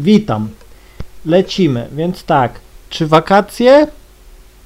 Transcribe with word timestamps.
Witam. 0.00 0.48
Lecimy. 1.26 1.88
Więc 1.92 2.24
tak, 2.24 2.60
czy 2.90 3.06
wakacje 3.06 3.86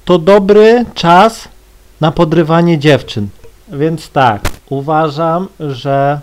to 0.05 0.19
dobry 0.19 0.85
czas 0.93 1.47
na 2.01 2.11
podrywanie 2.11 2.77
dziewczyn? 2.77 3.27
Więc 3.71 4.09
tak, 4.09 4.41
uważam, 4.69 5.47
że 5.59 6.19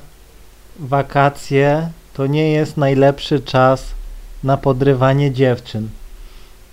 wakacje 0.78 1.88
to 2.14 2.26
nie 2.26 2.52
jest 2.52 2.76
najlepszy 2.76 3.40
czas 3.40 3.84
na 4.44 4.56
podrywanie 4.56 5.30
dziewczyn. 5.30 5.88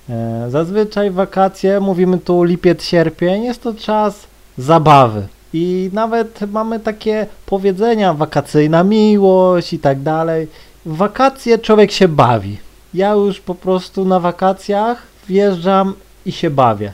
E, 0.09 0.45
Zazwyczaj 0.49 1.11
wakacje, 1.11 1.79
mówimy 1.79 2.17
tu 2.17 2.43
lipiec, 2.43 2.83
sierpień, 2.83 3.43
jest 3.43 3.63
to 3.63 3.73
czas 3.73 4.27
zabawy. 4.57 5.27
I 5.53 5.89
nawet 5.93 6.39
mamy 6.51 6.79
takie 6.79 7.27
powiedzenia, 7.45 8.13
wakacyjna 8.13 8.83
miłość 8.83 9.73
i 9.73 9.79
tak 9.79 10.01
dalej. 10.01 10.47
W 10.85 10.95
wakacje 10.95 11.59
człowiek 11.59 11.91
się 11.91 12.07
bawi. 12.07 12.57
Ja 12.93 13.11
już 13.11 13.39
po 13.39 13.55
prostu 13.55 14.05
na 14.05 14.19
wakacjach 14.19 15.01
wjeżdżam 15.27 15.93
i 16.25 16.31
się 16.31 16.49
bawię, 16.49 16.93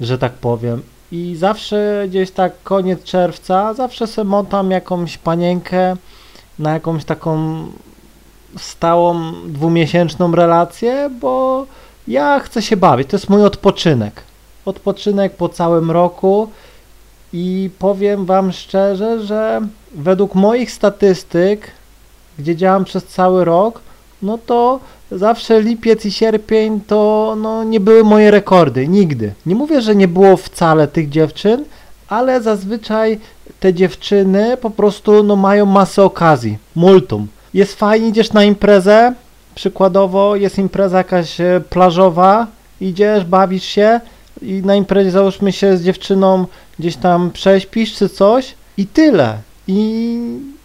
że 0.00 0.18
tak 0.18 0.32
powiem. 0.32 0.82
I 1.12 1.36
zawsze 1.38 2.04
gdzieś 2.08 2.30
tak 2.30 2.52
koniec 2.62 3.02
czerwca, 3.02 3.74
zawsze 3.74 4.06
se 4.06 4.24
motam 4.24 4.70
jakąś 4.70 5.18
panienkę 5.18 5.96
na 6.58 6.72
jakąś 6.72 7.04
taką 7.04 7.66
stałą 8.58 9.32
dwumiesięczną 9.46 10.32
relację, 10.32 11.10
bo 11.20 11.66
ja 12.08 12.40
chcę 12.40 12.62
się 12.62 12.76
bawić. 12.76 13.08
To 13.08 13.16
jest 13.16 13.30
mój 13.30 13.44
odpoczynek. 13.44 14.22
Odpoczynek 14.64 15.36
po 15.36 15.48
całym 15.48 15.90
roku 15.90 16.48
i 17.32 17.70
powiem 17.78 18.26
Wam 18.26 18.52
szczerze, 18.52 19.20
że 19.20 19.60
według 19.94 20.34
moich 20.34 20.72
statystyk, 20.72 21.70
gdzie 22.38 22.56
działam 22.56 22.84
przez 22.84 23.04
cały 23.04 23.44
rok, 23.44 23.80
no 24.22 24.38
to 24.46 24.80
zawsze 25.12 25.62
lipiec 25.62 26.06
i 26.06 26.10
sierpień 26.10 26.80
to 26.80 27.34
no, 27.40 27.64
nie 27.64 27.80
były 27.80 28.04
moje 28.04 28.30
rekordy, 28.30 28.88
nigdy. 28.88 29.32
Nie 29.46 29.54
mówię, 29.54 29.80
że 29.80 29.96
nie 29.96 30.08
było 30.08 30.36
wcale 30.36 30.88
tych 30.88 31.08
dziewczyn, 31.08 31.64
ale 32.08 32.42
zazwyczaj 32.42 33.18
te 33.60 33.74
dziewczyny 33.74 34.56
po 34.56 34.70
prostu 34.70 35.22
no, 35.22 35.36
mają 35.36 35.66
masę 35.66 36.02
okazji, 36.02 36.58
multum. 36.74 37.26
Jest 37.54 37.74
fajnie, 37.74 38.08
idziesz 38.08 38.32
na 38.32 38.44
imprezę, 38.44 39.14
przykładowo 39.54 40.36
jest 40.36 40.58
impreza 40.58 40.98
jakaś 40.98 41.40
e, 41.40 41.60
plażowa, 41.70 42.46
idziesz, 42.80 43.24
bawisz 43.24 43.64
się 43.64 44.00
i 44.42 44.52
na 44.52 44.74
imprezie 44.74 45.10
załóżmy 45.10 45.52
się 45.52 45.76
z 45.76 45.84
dziewczyną 45.84 46.46
gdzieś 46.78 46.96
tam 46.96 47.30
prześpisz 47.30 47.94
czy 47.94 48.08
coś 48.08 48.54
i 48.76 48.86
tyle. 48.86 49.38
I 49.68 50.18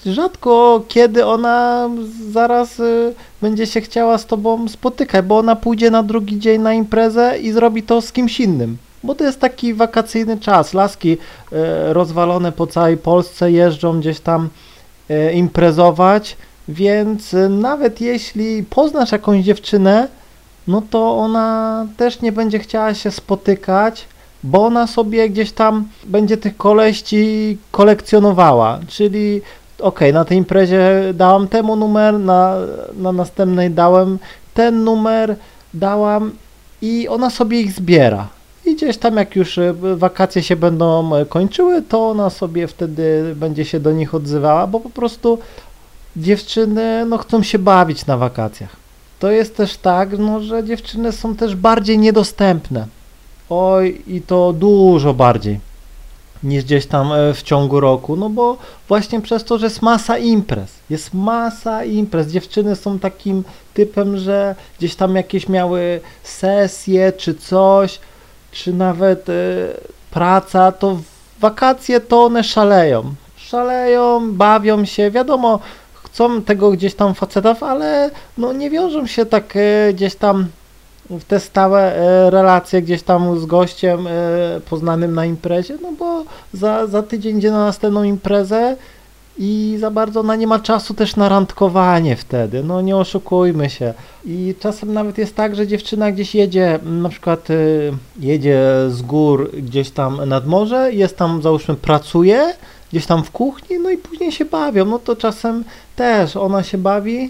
rzadko 0.06 0.84
kiedy 0.88 1.26
ona 1.26 1.90
zaraz 2.32 2.80
y, 2.80 3.14
będzie 3.42 3.68
się 3.68 3.82
chciała 3.82 4.18
z 4.18 4.26
tobą 4.26 4.68
spotykać, 4.68 5.26
bo 5.26 5.38
ona 5.38 5.56
pójdzie 5.56 5.92
na 5.92 6.04
drugi 6.04 6.40
dzień 6.40 6.62
na 6.62 6.74
imprezę 6.74 7.40
i 7.40 7.52
zrobi 7.52 7.84
to 7.84 8.02
z 8.02 8.12
kimś 8.12 8.40
innym. 8.40 8.78
Bo 9.04 9.16
to 9.16 9.24
jest 9.24 9.40
taki 9.40 9.74
wakacyjny 9.74 10.38
czas. 10.38 10.74
Laski 10.74 11.12
y, 11.12 11.18
rozwalone 11.94 12.52
po 12.52 12.68
całej 12.68 12.98
Polsce 12.98 13.52
jeżdżą 13.52 14.00
gdzieś 14.00 14.20
tam 14.20 14.50
y, 15.10 15.34
imprezować, 15.34 16.38
więc 16.68 17.36
nawet 17.50 18.02
jeśli 18.02 18.64
poznasz 18.64 19.12
jakąś 19.12 19.44
dziewczynę, 19.44 20.08
no 20.68 20.82
to 20.90 21.18
ona 21.18 21.88
też 21.98 22.22
nie 22.22 22.32
będzie 22.32 22.60
chciała 22.60 22.94
się 22.94 23.12
spotykać, 23.12 24.08
bo 24.44 24.66
ona 24.66 24.88
sobie 24.88 25.30
gdzieś 25.30 25.52
tam 25.52 25.88
będzie 26.04 26.38
tych 26.38 26.58
koleści 26.58 27.58
kolekcjonowała, 27.72 28.80
czyli 28.88 29.42
okej, 29.82 30.14
na 30.14 30.26
tej 30.26 30.38
imprezie 30.38 31.14
dałam 31.14 31.48
temu 31.48 31.76
numer, 31.76 32.20
na, 32.20 32.56
na 32.98 33.12
następnej 33.12 33.72
dałem 33.72 34.20
ten 34.54 34.84
numer, 34.84 35.36
dałam 35.74 36.32
i 36.82 37.08
ona 37.08 37.30
sobie 37.30 37.62
ich 37.62 37.72
zbiera. 37.72 38.28
I 38.66 38.76
gdzieś 38.76 38.98
tam 38.98 39.18
jak 39.18 39.36
już 39.36 39.58
e, 39.58 39.74
wakacje 39.96 40.44
się 40.44 40.56
będą 40.56 41.16
e, 41.16 41.26
kończyły, 41.26 41.82
to 41.82 42.10
ona 42.10 42.30
sobie 42.30 42.68
wtedy 42.68 43.36
będzie 43.36 43.66
się 43.66 43.80
do 43.80 43.92
nich 43.92 44.16
odzywała, 44.16 44.68
bo 44.68 44.80
po 44.80 44.90
prostu 44.90 45.38
dziewczyny 46.16 47.06
no, 47.06 47.18
chcą 47.18 47.44
się 47.44 47.60
bawić 47.60 48.06
na 48.06 48.18
wakacjach. 48.18 48.76
To 49.20 49.32
jest 49.32 49.58
też 49.58 49.78
tak, 49.78 50.20
no, 50.20 50.40
że 50.42 50.64
dziewczyny 50.64 51.12
są 51.12 51.36
też 51.36 51.56
bardziej 51.56 51.98
niedostępne. 51.98 52.88
Oj, 53.50 54.02
i 54.08 54.22
to 54.22 54.54
dużo 54.54 55.14
bardziej 55.14 55.71
niż 56.44 56.64
gdzieś 56.64 56.86
tam 56.86 57.14
e, 57.14 57.34
w 57.34 57.44
ciągu 57.44 57.80
roku, 57.80 58.16
no 58.16 58.30
bo 58.30 58.58
właśnie 58.88 59.22
przez 59.22 59.44
to, 59.44 59.58
że 59.58 59.66
jest 59.66 59.82
masa 59.82 60.18
imprez, 60.18 60.72
jest 60.90 61.14
masa 61.14 61.84
imprez, 61.84 62.28
dziewczyny 62.28 62.76
są 62.76 63.00
takim 63.00 63.44
typem, 63.74 64.18
że 64.18 64.56
gdzieś 64.80 64.96
tam 64.96 65.16
jakieś 65.16 65.50
miały 65.50 66.02
sesje 66.24 67.12
czy 67.12 67.36
coś, 67.36 68.00
czy 68.52 68.74
nawet 68.74 69.30
e, 69.30 69.34
praca, 70.12 70.72
to 70.72 71.00
wakacje 71.40 72.00
to 72.00 72.24
one 72.24 72.44
szaleją, 72.44 73.14
szaleją, 73.36 74.34
bawią 74.34 74.86
się, 74.86 75.12
wiadomo, 75.12 75.60
chcą 75.94 76.42
tego 76.42 76.72
gdzieś 76.72 76.96
tam 76.96 77.14
facetów, 77.14 77.64
ale 77.64 78.10
no 78.38 78.54
nie 78.54 78.70
wiążą 78.70 79.08
się 79.08 79.26
tak 79.26 79.54
e, 79.56 79.94
gdzieś 79.94 80.16
tam 80.16 80.48
w 81.20 81.24
te 81.24 81.40
stałe 81.40 81.96
e, 81.96 82.30
relacje 82.30 82.82
gdzieś 82.82 83.04
tam 83.04 83.40
z 83.40 83.46
gościem 83.46 84.08
e, 84.08 84.12
poznanym 84.70 85.16
na 85.16 85.26
imprezie, 85.26 85.78
no 85.82 85.92
bo 86.00 86.24
za, 86.54 86.88
za 86.88 87.04
tydzień 87.04 87.38
idzie 87.38 87.52
na 87.52 87.66
następną 87.66 88.04
imprezę 88.04 88.76
i 89.38 89.78
za 89.80 89.92
bardzo 89.92 90.20
ona 90.20 90.36
nie 90.36 90.48
ma 90.48 90.60
czasu 90.60 90.94
też 90.94 91.16
na 91.16 91.30
randkowanie 91.30 92.16
wtedy, 92.16 92.64
no 92.64 92.82
nie 92.82 92.98
oszukujmy 92.98 93.70
się. 93.70 93.94
I 94.26 94.56
czasem 94.60 94.94
nawet 94.94 95.18
jest 95.18 95.36
tak, 95.36 95.56
że 95.56 95.68
dziewczyna 95.68 96.12
gdzieś 96.12 96.36
jedzie, 96.36 96.80
na 96.84 97.10
przykład 97.10 97.50
e, 97.50 97.56
jedzie 98.20 98.62
z 98.90 99.02
gór 99.02 99.52
gdzieś 99.54 99.90
tam 99.90 100.30
nad 100.30 100.48
morze, 100.48 100.94
jest 100.94 101.18
tam 101.18 101.42
załóżmy 101.42 101.76
pracuje, 101.76 102.54
gdzieś 102.92 103.06
tam 103.06 103.24
w 103.24 103.32
kuchni, 103.32 103.80
no 103.80 103.90
i 103.90 103.98
później 103.98 104.32
się 104.32 104.46
bawią, 104.46 104.86
no 104.86 105.00
to 105.00 105.16
czasem 105.16 105.64
też 105.96 106.36
ona 106.36 106.64
się 106.64 106.78
bawi, 106.78 107.30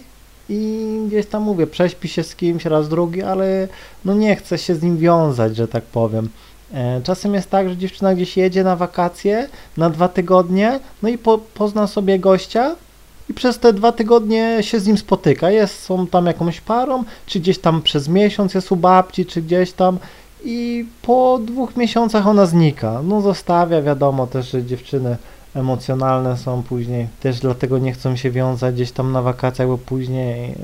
i 0.51 1.01
gdzieś 1.07 1.25
tam 1.25 1.43
mówię, 1.43 1.67
prześpi 1.67 2.07
się 2.07 2.23
z 2.23 2.35
kimś 2.35 2.65
raz 2.65 2.89
drugi, 2.89 3.21
ale 3.21 3.67
no 4.05 4.13
nie 4.13 4.35
chce 4.35 4.57
się 4.57 4.75
z 4.75 4.83
nim 4.83 4.97
wiązać, 4.97 5.55
że 5.55 5.67
tak 5.67 5.83
powiem. 5.83 6.29
E, 6.73 7.01
czasem 7.03 7.33
jest 7.33 7.49
tak, 7.49 7.69
że 7.69 7.77
dziewczyna 7.77 8.15
gdzieś 8.15 8.37
jedzie 8.37 8.63
na 8.63 8.75
wakacje 8.75 9.49
na 9.77 9.89
dwa 9.89 10.07
tygodnie, 10.07 10.79
no 11.03 11.09
i 11.09 11.17
po, 11.17 11.37
pozna 11.37 11.87
sobie 11.87 12.19
gościa 12.19 12.75
i 13.29 13.33
przez 13.33 13.59
te 13.59 13.73
dwa 13.73 13.91
tygodnie 13.91 14.57
się 14.61 14.79
z 14.79 14.87
nim 14.87 14.97
spotyka. 14.97 15.51
Jest, 15.51 15.79
są 15.83 16.07
tam 16.07 16.25
jakąś 16.25 16.61
parą, 16.61 17.03
czy 17.25 17.39
gdzieś 17.39 17.59
tam 17.59 17.81
przez 17.81 18.07
miesiąc 18.07 18.53
jest 18.53 18.71
u 18.71 18.75
babci, 18.75 19.25
czy 19.25 19.41
gdzieś 19.41 19.71
tam 19.71 19.97
i 20.43 20.85
po 21.01 21.39
dwóch 21.45 21.75
miesiącach 21.77 22.27
ona 22.27 22.45
znika. 22.45 23.01
No 23.03 23.21
zostawia, 23.21 23.81
wiadomo 23.81 24.27
też, 24.27 24.51
że 24.51 24.63
dziewczyny 24.63 25.17
emocjonalne 25.55 26.37
są 26.37 26.63
później. 26.63 27.07
Też 27.19 27.39
dlatego 27.39 27.77
nie 27.77 27.93
chcą 27.93 28.15
się 28.15 28.31
wiązać 28.31 28.75
gdzieś 28.75 28.91
tam 28.91 29.11
na 29.11 29.21
wakacjach, 29.21 29.67
bo 29.67 29.77
później 29.77 30.51
e, 30.51 30.55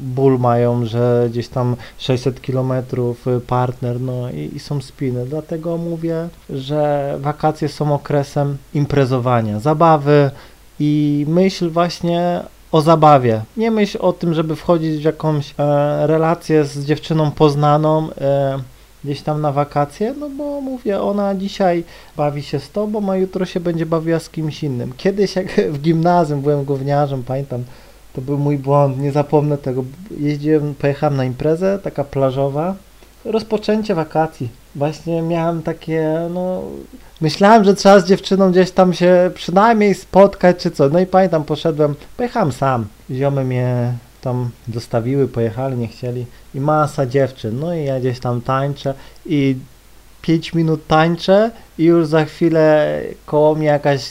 ból 0.00 0.38
mają, 0.38 0.84
że 0.86 1.26
gdzieś 1.30 1.48
tam 1.48 1.76
600 1.98 2.40
kilometrów 2.40 3.28
e, 3.28 3.40
partner, 3.40 4.00
no 4.00 4.30
i, 4.30 4.50
i 4.56 4.58
są 4.58 4.80
spiny. 4.80 5.26
Dlatego 5.26 5.76
mówię, 5.76 6.28
że 6.50 7.14
wakacje 7.20 7.68
są 7.68 7.94
okresem 7.94 8.56
imprezowania, 8.74 9.60
zabawy 9.60 10.30
i 10.80 11.24
myśl 11.28 11.70
właśnie 11.70 12.42
o 12.72 12.80
zabawie. 12.80 13.42
Nie 13.56 13.70
myśl 13.70 13.98
o 14.00 14.12
tym, 14.12 14.34
żeby 14.34 14.56
wchodzić 14.56 15.00
w 15.00 15.04
jakąś 15.04 15.54
e, 15.58 16.06
relację 16.06 16.64
z 16.64 16.84
dziewczyną 16.84 17.30
poznaną, 17.30 18.08
e, 18.20 18.58
gdzieś 19.04 19.22
tam 19.22 19.40
na 19.40 19.52
wakacje, 19.52 20.14
no 20.20 20.30
bo 20.30 20.60
mówię, 20.60 21.00
ona 21.00 21.34
dzisiaj 21.34 21.84
bawi 22.16 22.42
się 22.42 22.60
z 22.60 22.70
tobą, 22.70 23.10
a 23.10 23.16
jutro 23.16 23.44
się 23.44 23.60
będzie 23.60 23.86
bawiła 23.86 24.18
z 24.18 24.30
kimś 24.30 24.62
innym. 24.62 24.92
Kiedyś 24.96 25.36
jak 25.36 25.46
w 25.70 25.80
gimnazjum 25.80 26.40
byłem 26.40 26.64
gówniarzem, 26.64 27.22
pamiętam, 27.22 27.64
to 28.12 28.20
był 28.20 28.38
mój 28.38 28.58
błąd, 28.58 28.98
nie 28.98 29.12
zapomnę 29.12 29.58
tego. 29.58 29.84
Jeździłem, 30.18 30.74
pojechałem 30.74 31.16
na 31.16 31.24
imprezę, 31.24 31.78
taka 31.78 32.04
plażowa, 32.04 32.74
rozpoczęcie 33.24 33.94
wakacji. 33.94 34.48
Właśnie 34.74 35.22
miałem 35.22 35.62
takie, 35.62 36.28
no, 36.34 36.62
myślałem, 37.20 37.64
że 37.64 37.74
trzeba 37.74 38.00
z 38.00 38.08
dziewczyną 38.08 38.50
gdzieś 38.50 38.70
tam 38.70 38.94
się 38.94 39.30
przynajmniej 39.34 39.94
spotkać 39.94 40.56
czy 40.56 40.70
co. 40.70 40.88
No 40.88 41.00
i 41.00 41.06
pamiętam, 41.06 41.44
poszedłem, 41.44 41.94
pojechałem 42.16 42.52
sam. 42.52 42.86
Ziomy 43.10 43.44
mnie 43.44 43.92
tam 44.22 44.50
dostawiły, 44.68 45.28
pojechali, 45.28 45.76
nie 45.76 45.88
chcieli. 45.88 46.26
I 46.54 46.60
masa 46.60 47.06
dziewczyn, 47.06 47.60
no 47.60 47.74
i 47.74 47.84
ja 47.84 48.00
gdzieś 48.00 48.20
tam 48.20 48.40
tańczę 48.40 48.94
i 49.26 49.56
5 50.22 50.54
minut 50.54 50.86
tańczę 50.86 51.50
i 51.78 51.84
już 51.84 52.06
za 52.06 52.24
chwilę 52.24 53.00
koło 53.26 53.54
mnie 53.54 53.66
jakaś 53.66 54.10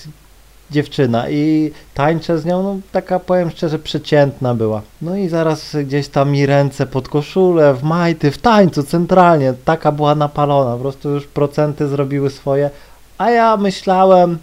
dziewczyna. 0.72 1.30
I 1.30 1.72
tańczę 1.94 2.40
z 2.40 2.46
nią, 2.46 2.64
no 2.64 2.78
taka 2.92 3.20
powiem 3.20 3.50
szczerze 3.50 3.80
przeciętna 3.80 4.54
była. 4.54 4.82
No 5.02 5.16
i 5.16 5.30
zaraz 5.30 5.76
gdzieś 5.86 6.08
tam 6.08 6.32
mi 6.32 6.46
ręce 6.46 6.86
pod 6.86 7.10
koszulę, 7.10 7.74
w 7.74 7.84
majty, 7.84 8.32
w 8.32 8.38
tańcu 8.38 8.84
centralnie, 8.84 9.54
taka 9.66 9.92
była 9.92 10.16
napalona, 10.16 10.74
po 10.76 10.82
prostu 10.82 11.10
już 11.10 11.28
procenty 11.28 11.88
zrobiły 11.88 12.30
swoje, 12.30 12.70
a 13.18 13.30
ja 13.30 13.58
myślałem, 13.58 14.38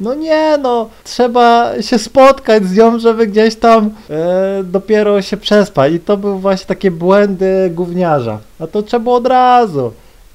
No 0.00 0.14
nie, 0.14 0.58
no, 0.62 0.88
trzeba 1.04 1.72
się 1.82 1.98
spotkać 1.98 2.64
z 2.64 2.76
nią, 2.76 2.98
żeby 2.98 3.26
gdzieś 3.26 3.56
tam 3.56 3.90
e, 4.10 4.64
dopiero 4.64 5.22
się 5.22 5.36
przespać. 5.36 5.92
I 5.92 6.00
to 6.00 6.16
były 6.16 6.38
właśnie 6.38 6.66
takie 6.66 6.90
błędy 6.90 7.70
gówniarza. 7.74 8.38
A 8.58 8.66
to 8.66 8.82
trzeba 8.82 9.12
od 9.12 9.26
razu. 9.26 9.92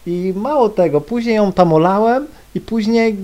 I 0.08 0.34
mało 0.36 0.70
tego, 0.70 1.02
później 1.02 1.36
ją 1.36 1.52
tam 1.52 1.74
olałem 1.74 2.28
i 2.56 2.62
później 2.62 3.18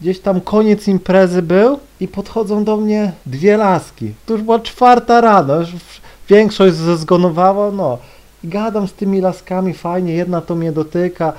gdzieś 0.00 0.20
tam 0.20 0.40
koniec 0.40 0.88
imprezy 0.88 1.42
był 1.42 1.78
i 2.00 2.08
podchodzą 2.08 2.64
do 2.64 2.76
mnie 2.76 3.12
dwie 3.26 3.56
laski. 3.56 4.12
To 4.26 4.32
już 4.32 4.42
była 4.42 4.60
czwarta 4.60 5.20
rano, 5.20 5.56
już 5.60 5.70
większość 6.28 6.74
zezgonowała, 6.74 7.70
no. 7.70 7.98
I 8.44 8.48
gadam 8.48 8.88
z 8.88 8.92
tymi 8.92 9.20
laskami 9.20 9.74
fajnie, 9.74 10.14
jedna 10.14 10.40
to 10.40 10.54
mnie 10.54 10.72
dotyka, 10.72 11.32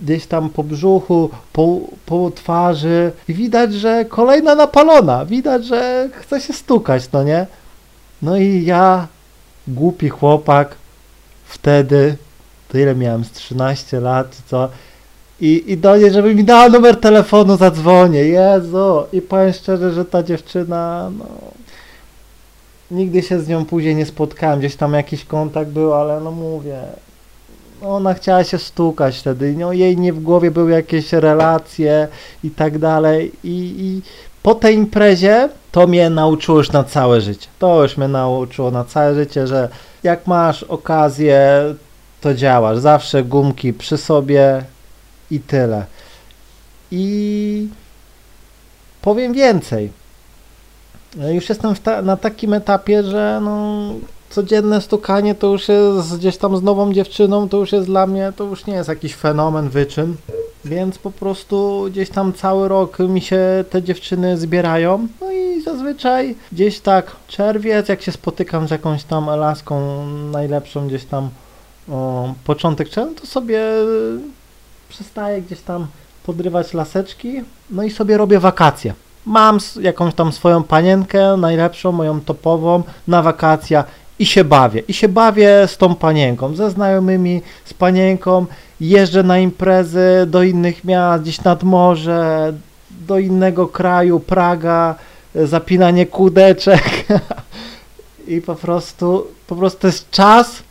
gdzieś 0.00 0.26
tam 0.26 0.50
po 0.50 0.64
brzuchu, 0.64 1.30
po, 1.52 1.80
po 2.06 2.30
twarzy 2.30 3.12
i 3.28 3.34
widać, 3.34 3.74
że 3.74 4.04
kolejna 4.04 4.54
napalona, 4.54 5.24
widać, 5.24 5.64
że 5.64 6.08
chce 6.12 6.40
się 6.40 6.52
stukać, 6.52 7.12
no 7.12 7.22
nie? 7.22 7.46
No 8.22 8.36
i 8.36 8.64
ja, 8.64 9.06
głupi 9.68 10.08
chłopak, 10.08 10.74
wtedy, 11.44 12.16
to 12.68 12.78
ile 12.78 12.94
miałem, 12.94 13.24
z 13.24 13.30
13 13.30 14.00
lat 14.00 14.42
co, 14.46 14.68
i, 15.40 15.72
i 15.72 15.76
do 15.76 15.96
niej, 15.96 16.12
żeby 16.12 16.34
mi 16.34 16.44
dała 16.44 16.68
numer 16.68 17.00
telefonu, 17.00 17.56
zadzwonię, 17.56 18.20
Jezu, 18.20 19.02
i 19.12 19.22
powiem 19.22 19.52
szczerze, 19.52 19.92
że 19.92 20.04
ta 20.04 20.22
dziewczyna, 20.22 21.10
no, 21.18 21.26
nigdy 22.90 23.22
się 23.22 23.40
z 23.40 23.48
nią 23.48 23.64
później 23.64 23.94
nie 23.94 24.06
spotkałem, 24.06 24.58
gdzieś 24.58 24.76
tam 24.76 24.94
jakiś 24.94 25.24
kontakt 25.24 25.70
był, 25.70 25.94
ale 25.94 26.20
no 26.20 26.30
mówię, 26.30 26.82
ona 27.82 28.14
chciała 28.14 28.44
się 28.44 28.58
stukać 28.58 29.18
wtedy, 29.18 29.54
no 29.58 29.72
jej 29.72 29.96
nie 29.96 30.12
w 30.12 30.22
głowie 30.22 30.50
były 30.50 30.70
jakieś 30.70 31.12
relacje 31.12 32.08
i 32.44 32.50
tak 32.50 32.78
dalej 32.78 33.32
i, 33.44 33.74
i 33.78 34.02
po 34.42 34.54
tej 34.54 34.74
imprezie 34.74 35.48
to 35.72 35.86
mnie 35.86 36.10
nauczyło 36.10 36.58
już 36.58 36.72
na 36.72 36.84
całe 36.84 37.20
życie. 37.20 37.46
To 37.58 37.82
już 37.82 37.96
mnie 37.96 38.08
nauczyło 38.08 38.70
na 38.70 38.84
całe 38.84 39.14
życie, 39.14 39.46
że 39.46 39.68
jak 40.02 40.26
masz 40.26 40.62
okazję, 40.62 41.62
to 42.20 42.34
działasz. 42.34 42.78
Zawsze 42.78 43.24
gumki 43.24 43.72
przy 43.72 43.96
sobie 43.96 44.64
i 45.30 45.40
tyle. 45.40 45.84
I 46.90 47.68
powiem 49.02 49.32
więcej. 49.32 49.92
Już 51.32 51.48
jestem 51.48 51.74
ta 51.74 52.02
na 52.02 52.16
takim 52.16 52.54
etapie, 52.54 53.02
że 53.02 53.40
no, 53.42 53.84
codzienne 54.30 54.80
stukanie 54.80 55.34
to 55.34 55.46
już 55.46 55.68
jest 55.68 56.16
gdzieś 56.16 56.36
tam 56.36 56.56
z 56.56 56.62
nową 56.62 56.92
dziewczyną, 56.92 57.48
to 57.48 57.56
już 57.56 57.72
jest 57.72 57.86
dla 57.86 58.06
mnie, 58.06 58.32
to 58.36 58.44
już 58.44 58.66
nie 58.66 58.74
jest 58.74 58.88
jakiś 58.88 59.14
fenomen, 59.14 59.68
wyczyn. 59.68 60.16
Więc 60.64 60.98
po 60.98 61.10
prostu 61.10 61.86
gdzieś 61.90 62.10
tam 62.10 62.32
cały 62.32 62.68
rok 62.68 62.98
mi 62.98 63.20
się 63.20 63.64
te 63.70 63.82
dziewczyny 63.82 64.38
zbierają. 64.38 65.08
No 65.20 65.32
i 65.32 65.62
zazwyczaj 65.62 66.36
gdzieś 66.52 66.80
tak 66.80 67.16
czerwiec, 67.28 67.88
jak 67.88 68.02
się 68.02 68.12
spotykam 68.12 68.68
z 68.68 68.70
jakąś 68.70 69.04
tam 69.04 69.26
laską 69.26 70.06
najlepszą 70.06 70.88
gdzieś 70.88 71.04
tam 71.04 71.28
o, 71.90 72.34
początek 72.44 72.88
czerwca, 72.88 73.20
to 73.20 73.26
sobie 73.26 73.60
przestaję 74.88 75.42
gdzieś 75.42 75.60
tam 75.60 75.86
podrywać 76.26 76.74
laseczki, 76.74 77.40
no 77.70 77.82
i 77.82 77.90
sobie 77.90 78.16
robię 78.16 78.40
wakacje. 78.40 78.94
Mam 79.26 79.58
jakąś 79.80 80.14
tam 80.14 80.32
swoją 80.32 80.62
panienkę, 80.62 81.36
najlepszą, 81.36 81.92
moją 81.92 82.20
topową, 82.20 82.82
na 83.08 83.22
wakacja 83.22 83.84
i 84.18 84.26
się 84.26 84.44
bawię. 84.44 84.82
I 84.88 84.94
się 84.94 85.08
bawię 85.08 85.64
z 85.66 85.76
tą 85.76 85.94
panienką, 85.94 86.54
ze 86.54 86.70
znajomymi, 86.70 87.42
z 87.64 87.74
panienką. 87.74 88.46
Jeżdżę 88.80 89.22
na 89.22 89.38
imprezy 89.38 90.26
do 90.26 90.42
innych 90.42 90.84
miast, 90.84 91.22
gdzieś 91.22 91.44
nad 91.44 91.62
morze, 91.62 92.52
do 92.90 93.18
innego 93.18 93.68
kraju, 93.68 94.20
Praga, 94.20 94.94
zapinanie 95.34 96.06
kudeczek. 96.06 96.84
I 98.28 98.40
po 98.40 98.54
prostu, 98.54 99.26
po 99.46 99.56
prostu 99.56 99.80
to 99.80 99.86
jest 99.86 100.10
czas 100.10 100.62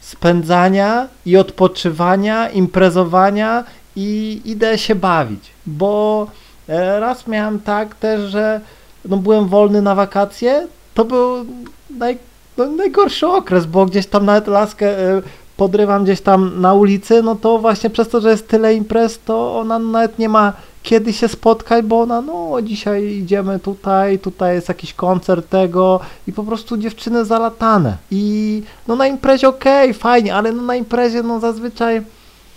spędzania 0.00 1.08
i 1.26 1.36
odpoczywania, 1.36 2.50
imprezowania 2.50 3.64
i 3.96 4.40
idę 4.44 4.78
się 4.78 4.94
bawić, 4.94 5.50
bo 5.66 6.26
e, 6.68 7.00
raz 7.00 7.26
miałem 7.26 7.60
tak 7.60 7.94
też, 7.94 8.30
że 8.30 8.60
no 9.04 9.16
byłem 9.16 9.48
wolny 9.48 9.82
na 9.82 9.94
wakacje, 9.94 10.66
to 10.94 11.04
był 11.04 11.46
naj, 11.90 12.18
no, 12.56 12.66
najgorszy 12.66 13.26
okres, 13.26 13.66
bo 13.66 13.86
gdzieś 13.86 14.06
tam 14.06 14.24
nawet 14.24 14.46
laskę 14.46 14.98
e, 14.98 15.22
podrywam 15.56 16.04
gdzieś 16.04 16.20
tam 16.20 16.60
na 16.60 16.74
ulicy, 16.74 17.22
no 17.22 17.34
to 17.34 17.58
właśnie 17.58 17.90
przez 17.90 18.08
to, 18.08 18.20
że 18.20 18.30
jest 18.30 18.48
tyle 18.48 18.74
imprez, 18.74 19.20
to 19.24 19.58
ona 19.58 19.78
nawet 19.78 20.18
nie 20.18 20.28
ma 20.28 20.52
kiedy 20.86 21.12
się 21.12 21.28
spotkać, 21.28 21.84
bo 21.84 22.00
ona, 22.00 22.20
no 22.20 22.62
dzisiaj 22.62 23.04
idziemy 23.04 23.58
tutaj, 23.58 24.18
tutaj 24.18 24.54
jest 24.54 24.68
jakiś 24.68 24.94
koncert 24.94 25.48
tego 25.48 26.00
i 26.26 26.32
po 26.32 26.44
prostu 26.44 26.76
dziewczyny 26.76 27.24
zalatane. 27.24 27.96
I 28.10 28.62
no 28.88 28.96
na 28.96 29.06
imprezie 29.06 29.48
okej, 29.48 29.90
okay, 29.90 30.00
fajnie, 30.00 30.34
ale 30.34 30.52
no 30.52 30.62
na 30.62 30.76
imprezie 30.76 31.22
no 31.22 31.40
zazwyczaj 31.40 32.02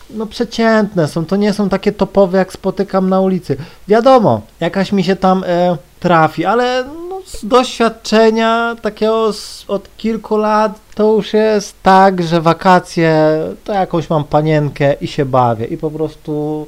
no 0.09 0.25
przeciętne 0.25 1.07
są, 1.07 1.25
to 1.25 1.35
nie 1.35 1.53
są 1.53 1.69
takie 1.69 1.91
topowe 1.91 2.37
jak 2.37 2.53
spotykam 2.53 3.09
na 3.09 3.21
ulicy. 3.21 3.57
Wiadomo, 3.87 4.41
jakaś 4.59 4.91
mi 4.91 5.03
się 5.03 5.15
tam 5.15 5.43
e, 5.47 5.77
trafi, 5.99 6.45
ale 6.45 6.85
z 7.25 7.45
doświadczenia 7.45 8.75
takiego 8.81 9.33
z, 9.33 9.65
od 9.67 9.97
kilku 9.97 10.37
lat 10.37 10.79
to 10.95 11.13
już 11.13 11.33
jest 11.33 11.83
tak, 11.83 12.23
że 12.23 12.41
wakacje 12.41 13.41
to 13.63 13.73
jakąś 13.73 14.09
mam 14.09 14.23
panienkę 14.23 14.93
i 14.93 15.07
się 15.07 15.25
bawię. 15.25 15.65
I 15.65 15.77
po 15.77 15.91
prostu 15.91 16.67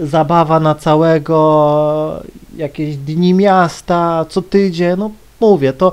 zabawa 0.00 0.60
na 0.60 0.74
całego, 0.74 2.22
jakieś 2.56 2.96
dni 2.96 3.34
miasta, 3.34 4.26
co 4.28 4.42
tydzień, 4.42 4.96
no 4.98 5.10
mówię, 5.40 5.72
to 5.72 5.92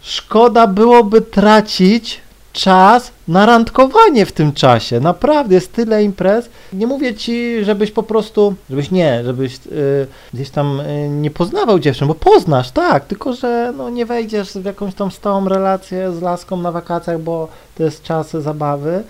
szkoda 0.00 0.66
byłoby 0.66 1.20
tracić 1.20 2.20
czas 2.52 3.12
na 3.28 3.46
randkowanie 3.46 4.26
w 4.26 4.32
tym 4.32 4.52
czasie. 4.52 5.00
Naprawdę 5.00 5.54
jest 5.54 5.72
tyle 5.72 6.04
imprez. 6.04 6.48
Nie 6.72 6.86
mówię 6.86 7.14
ci, 7.14 7.64
żebyś 7.64 7.90
po 7.90 8.02
prostu, 8.02 8.54
żebyś 8.70 8.90
nie, 8.90 9.24
żebyś 9.24 9.54
y, 9.56 10.06
gdzieś 10.34 10.50
tam 10.50 10.80
y, 10.80 11.08
nie 11.08 11.30
poznawał 11.30 11.78
dziewczyn, 11.78 12.08
bo 12.08 12.14
poznasz, 12.14 12.70
tak, 12.70 13.04
tylko 13.04 13.32
że 13.32 13.72
no, 13.76 13.90
nie 13.90 14.06
wejdziesz 14.06 14.52
w 14.52 14.64
jakąś 14.64 14.94
tam 14.94 15.10
stałą 15.10 15.48
relację 15.48 16.12
z 16.12 16.22
laską 16.22 16.56
na 16.56 16.72
wakacjach, 16.72 17.20
bo 17.20 17.48
to 17.74 17.82
jest 17.82 18.02
czas 18.02 18.30
zabawy. 18.30 19.02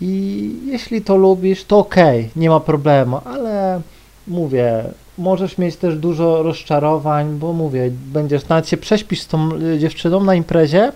I 0.00 0.52
jeśli 0.66 1.02
to 1.02 1.16
lubisz, 1.16 1.64
to 1.64 1.78
okej, 1.78 2.20
okay, 2.20 2.30
nie 2.36 2.50
ma 2.50 2.60
problemu, 2.60 3.20
ale 3.24 3.80
mówię, 4.28 4.84
możesz 5.18 5.58
mieć 5.58 5.76
też 5.76 5.96
dużo 5.96 6.42
rozczarowań, 6.42 7.38
bo 7.38 7.52
mówię, 7.52 7.90
będziesz 7.90 8.48
nawet 8.48 8.68
się 8.68 8.76
prześpisz 8.76 9.20
z 9.20 9.26
tą 9.26 9.50
y, 9.52 9.78
dziewczyną 9.78 10.24
na 10.24 10.34
imprezie 10.34 10.92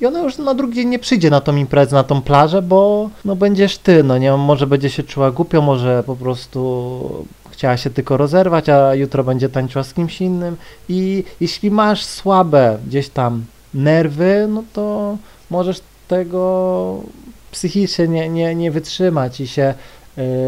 i 0.00 0.06
ona 0.06 0.22
już 0.22 0.38
na 0.38 0.54
drugi 0.54 0.74
dzień 0.74 0.88
nie 0.88 0.98
przyjdzie 0.98 1.30
na 1.30 1.40
tą 1.40 1.56
imprezę, 1.56 1.96
na 1.96 2.04
tą 2.04 2.22
plażę, 2.22 2.62
bo 2.62 3.10
no 3.24 3.36
będziesz 3.36 3.78
ty, 3.78 4.02
no 4.02 4.18
nie, 4.18 4.32
może 4.32 4.66
będzie 4.66 4.90
się 4.90 5.02
czuła 5.02 5.30
głupio, 5.30 5.62
może 5.62 6.02
po 6.06 6.16
prostu 6.16 7.26
chciała 7.50 7.76
się 7.76 7.90
tylko 7.90 8.16
rozerwać, 8.16 8.68
a 8.68 8.94
jutro 8.94 9.24
będzie 9.24 9.48
tańczyła 9.48 9.84
z 9.84 9.94
kimś 9.94 10.20
innym 10.20 10.56
i 10.88 11.24
jeśli 11.40 11.70
masz 11.70 12.04
słabe 12.04 12.78
gdzieś 12.86 13.08
tam 13.08 13.44
nerwy, 13.74 14.46
no 14.50 14.62
to 14.72 15.16
możesz 15.50 15.80
tego 16.08 17.02
psychicznie 17.50 18.08
nie, 18.08 18.28
nie, 18.28 18.54
nie 18.54 18.70
wytrzymać 18.70 19.40
i 19.40 19.48
się 19.48 19.74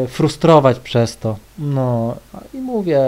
y, 0.05 0.09
frustrować 0.09 0.79
przez 0.79 1.17
to. 1.17 1.37
No 1.59 2.17
i 2.55 2.57
mówię, 2.57 3.01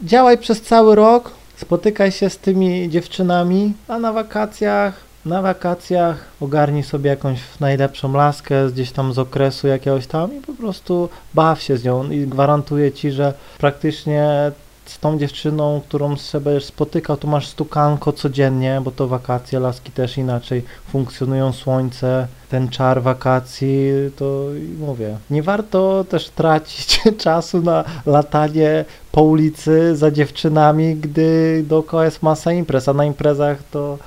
działaj 0.00 0.38
przez 0.38 0.62
cały 0.62 0.94
rok, 0.94 1.30
spotykaj 1.56 2.12
się 2.12 2.30
z 2.30 2.38
tymi 2.38 2.90
dziewczynami, 2.90 3.72
a 3.88 3.98
na 3.98 4.12
wakacjach 4.12 5.13
na 5.26 5.42
wakacjach 5.42 6.24
ogarnij 6.40 6.82
sobie 6.82 7.10
jakąś 7.10 7.38
najlepszą 7.60 8.12
laskę 8.12 8.54
gdzieś 8.72 8.92
tam 8.92 9.12
z 9.12 9.18
okresu 9.18 9.68
jakiegoś 9.68 10.06
tam 10.06 10.36
i 10.38 10.40
po 10.40 10.52
prostu 10.52 11.08
baw 11.34 11.62
się 11.62 11.76
z 11.76 11.84
nią. 11.84 12.10
I 12.10 12.26
gwarantuję 12.26 12.92
ci, 12.92 13.10
że 13.10 13.34
praktycznie 13.58 14.52
z 14.86 14.98
tą 14.98 15.18
dziewczyną, 15.18 15.80
którą 15.88 16.14
będziesz 16.44 16.64
spotykał, 16.64 17.16
to 17.16 17.28
masz 17.28 17.48
stukanko 17.48 18.12
codziennie, 18.12 18.80
bo 18.84 18.90
to 18.90 19.08
wakacje, 19.08 19.60
laski 19.60 19.92
też 19.92 20.18
inaczej 20.18 20.64
funkcjonują, 20.88 21.52
słońce, 21.52 22.26
ten 22.48 22.68
czar 22.68 23.02
wakacji, 23.02 23.90
to 24.16 24.46
mówię, 24.78 25.16
nie 25.30 25.42
warto 25.42 26.04
też 26.08 26.30
tracić 26.30 27.00
czasu 27.24 27.62
na 27.62 27.84
latanie 28.06 28.84
po 29.12 29.22
ulicy 29.22 29.96
za 29.96 30.10
dziewczynami, 30.10 30.96
gdy 30.96 31.62
dookoła 31.66 32.04
jest 32.04 32.22
masa 32.22 32.52
imprez, 32.52 32.88
a 32.88 32.92
na 32.92 33.04
imprezach 33.04 33.58
to 33.70 33.98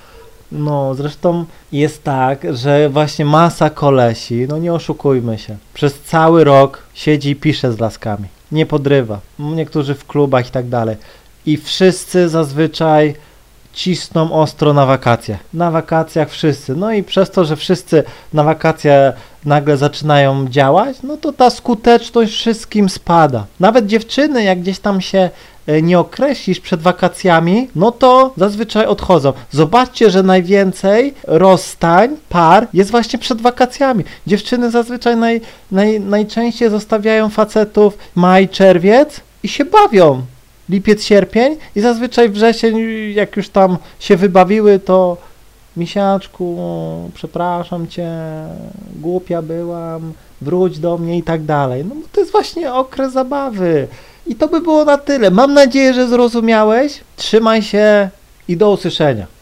no, 0.52 0.96
zresztą 0.96 1.46
jest 1.72 2.04
tak, 2.04 2.56
że 2.56 2.90
właśnie 2.90 3.26
masa 3.26 3.70
kolesi, 3.70 4.46
no 4.50 4.58
nie 4.58 4.74
oszukujmy 4.74 5.38
się, 5.38 5.58
przez 5.74 6.00
cały 6.00 6.44
rok 6.44 6.84
siedzi 6.94 7.30
i 7.30 7.36
pisze 7.36 7.74
z 7.74 7.80
laskami 7.80 8.28
nie 8.52 8.66
podrywa. 8.66 9.20
Niektórzy 9.40 9.96
w 9.96 10.08
klubach 10.08 10.48
i 10.48 10.52
tak 10.52 10.70
dalej. 10.70 10.96
I 11.46 11.58
wszyscy 11.58 12.30
zazwyczaj 12.30 13.16
cisną 13.78 14.32
ostro 14.32 14.74
na 14.74 14.86
wakacjach. 14.86 15.40
Na 15.54 15.72
wakacjach 15.72 16.30
wszyscy. 16.30 16.76
No 16.76 16.92
i 16.92 17.04
przez 17.04 17.32
to, 17.32 17.46
że 17.46 17.56
wszyscy 17.56 18.04
na 18.34 18.44
wakacje 18.44 19.14
nagle 19.46 19.78
zaczynają 19.78 20.48
działać, 20.48 20.98
no 21.04 21.18
to 21.18 21.34
ta 21.34 21.50
skuteczność 21.50 22.34
wszystkim 22.34 22.90
spada. 22.90 23.46
Nawet 23.60 23.88
dziewczyny, 23.88 24.44
jak 24.44 24.60
gdzieś 24.60 24.80
tam 24.80 25.02
się 25.02 25.30
e, 25.68 25.82
nie 25.82 26.00
określisz 26.00 26.60
przed 26.60 26.82
wakacjami, 26.82 27.70
no 27.76 27.92
to 27.92 28.34
zazwyczaj 28.38 28.86
odchodzą. 28.86 29.34
Zobaczcie, 29.52 30.12
że 30.12 30.24
najwięcej 30.24 31.14
rozstań 31.24 32.18
par 32.30 32.68
jest 32.74 32.92
właśnie 32.92 33.20
przed 33.20 33.42
wakacjami. 33.42 34.04
Dziewczyny 34.28 34.72
zazwyczaj 34.72 35.18
naj, 35.18 35.42
naj, 35.72 36.00
najczęściej 36.00 36.70
zostawiają 36.70 37.30
facetów 37.30 37.98
maj, 38.16 38.50
czerwiec 38.50 39.22
i 39.44 39.48
się 39.48 39.66
bawią. 39.66 40.22
Lipiec, 40.70 41.04
sierpień 41.04 41.58
i 41.76 41.82
zazwyczaj 41.82 42.30
wrzesień, 42.30 42.78
jak 43.14 43.38
już 43.38 43.50
tam 43.50 43.78
się 44.00 44.18
wybawiły, 44.18 44.80
to 44.80 45.18
misiaczku, 45.78 46.58
przepraszam 47.14 47.88
cię, 47.88 48.12
głupia 48.96 49.42
byłam, 49.42 50.14
wróć 50.42 50.80
do 50.80 50.98
mnie 50.98 51.18
i 51.18 51.24
tak 51.24 51.44
dalej. 51.44 51.86
No 51.86 51.96
to 52.12 52.20
jest 52.20 52.32
właśnie 52.32 52.74
okres 52.74 53.14
zabawy. 53.14 53.88
I 54.28 54.36
to 54.36 54.48
by 54.48 54.62
było 54.62 54.86
na 54.86 54.98
tyle. 54.98 55.32
Mam 55.32 55.54
nadzieję, 55.54 55.94
że 55.94 56.08
zrozumiałeś. 56.08 57.00
Trzymaj 57.16 57.62
się 57.62 58.10
i 58.48 58.58
do 58.58 58.72
usłyszenia. 58.72 59.37